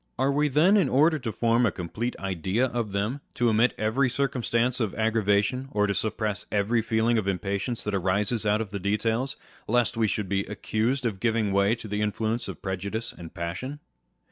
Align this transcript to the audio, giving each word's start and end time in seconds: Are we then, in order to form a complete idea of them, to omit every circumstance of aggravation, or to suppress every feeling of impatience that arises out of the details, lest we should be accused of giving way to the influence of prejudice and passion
Are 0.17 0.31
we 0.31 0.47
then, 0.47 0.77
in 0.77 0.89
order 0.89 1.19
to 1.19 1.31
form 1.31 1.63
a 1.63 1.71
complete 1.71 2.15
idea 2.17 2.65
of 2.65 2.91
them, 2.91 3.21
to 3.35 3.49
omit 3.51 3.75
every 3.77 4.09
circumstance 4.09 4.79
of 4.79 4.95
aggravation, 4.95 5.67
or 5.69 5.85
to 5.85 5.93
suppress 5.93 6.47
every 6.51 6.81
feeling 6.81 7.19
of 7.19 7.27
impatience 7.27 7.83
that 7.83 7.93
arises 7.93 8.43
out 8.43 8.61
of 8.61 8.71
the 8.71 8.79
details, 8.79 9.35
lest 9.67 9.97
we 9.97 10.07
should 10.07 10.27
be 10.27 10.43
accused 10.45 11.05
of 11.05 11.19
giving 11.19 11.51
way 11.53 11.75
to 11.75 11.87
the 11.87 12.01
influence 12.01 12.47
of 12.47 12.63
prejudice 12.63 13.13
and 13.15 13.35
passion 13.35 13.79